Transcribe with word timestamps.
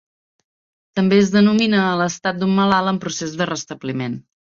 També 0.99 1.19
es 1.23 1.29
denomina 1.35 1.81
a 1.81 1.91
l'estat 1.99 2.39
d'un 2.39 2.55
malalt 2.61 2.93
en 2.93 2.99
procés 3.05 3.37
de 3.43 3.49
restabliment. 3.51 4.17